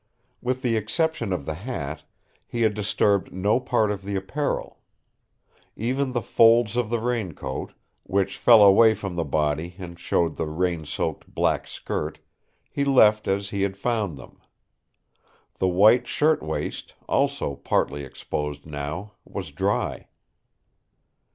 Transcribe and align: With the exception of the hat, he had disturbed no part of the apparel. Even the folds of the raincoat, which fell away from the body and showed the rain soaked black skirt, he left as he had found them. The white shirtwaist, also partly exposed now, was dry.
With 0.41 0.63
the 0.63 0.75
exception 0.75 1.31
of 1.31 1.45
the 1.45 1.53
hat, 1.53 2.03
he 2.47 2.63
had 2.63 2.73
disturbed 2.73 3.31
no 3.31 3.59
part 3.59 3.91
of 3.91 4.01
the 4.01 4.15
apparel. 4.15 4.79
Even 5.75 6.11
the 6.11 6.23
folds 6.23 6.75
of 6.75 6.89
the 6.89 6.99
raincoat, 6.99 7.73
which 8.01 8.39
fell 8.39 8.63
away 8.63 8.95
from 8.95 9.15
the 9.15 9.23
body 9.23 9.75
and 9.77 9.99
showed 9.99 10.37
the 10.37 10.47
rain 10.47 10.87
soaked 10.87 11.31
black 11.35 11.67
skirt, 11.67 12.17
he 12.71 12.83
left 12.83 13.27
as 13.27 13.49
he 13.51 13.61
had 13.61 13.77
found 13.77 14.17
them. 14.17 14.39
The 15.59 15.67
white 15.69 16.07
shirtwaist, 16.07 16.95
also 17.07 17.55
partly 17.55 18.03
exposed 18.03 18.65
now, 18.65 19.11
was 19.23 19.51
dry. 19.51 20.07